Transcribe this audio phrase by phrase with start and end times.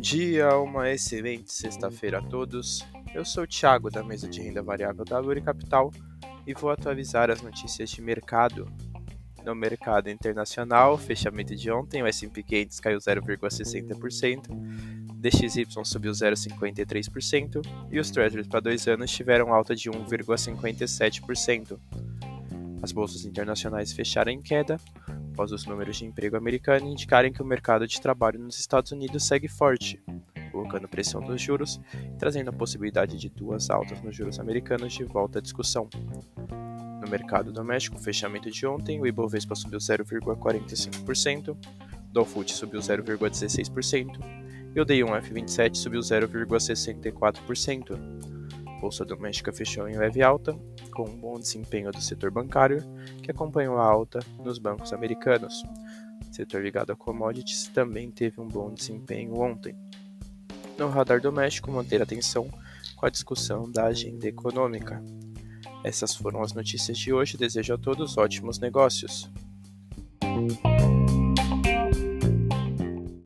[0.00, 2.86] dia, uma excelente sexta-feira a todos.
[3.14, 5.92] Eu sou o Thiago da mesa de renda variável da Luri Capital
[6.46, 8.66] e vou atualizar as notícias de mercado.
[9.44, 14.48] No mercado internacional, fechamento de ontem, o S&P 500 caiu 0,60%,
[15.20, 21.78] DXY subiu 0,53% e os Treasuries para dois anos tiveram alta de 1,57%.
[22.82, 24.80] As bolsas internacionais fecharam em queda,
[25.38, 29.24] após os números de emprego americano indicarem que o mercado de trabalho nos Estados Unidos
[29.24, 30.02] segue forte,
[30.50, 35.04] colocando pressão nos juros e trazendo a possibilidade de duas altas nos juros americanos de
[35.04, 35.88] volta à discussão.
[37.00, 41.56] No mercado doméstico, fechamento de ontem, o Ibovespa subiu 0,45%, o
[42.12, 44.18] Dow Food subiu 0,16%
[44.74, 48.37] e o D1F27 subiu 0,64%.
[48.80, 50.56] Bolsa doméstica fechou em leve alta,
[50.92, 52.82] com um bom desempenho do setor bancário,
[53.22, 55.62] que acompanhou a alta nos bancos americanos.
[56.30, 59.76] O setor ligado a commodities também teve um bom desempenho ontem.
[60.78, 62.48] No radar doméstico, manter atenção
[62.96, 65.02] com a discussão da agenda econômica.
[65.84, 67.36] Essas foram as notícias de hoje.
[67.36, 69.30] Desejo a todos ótimos negócios.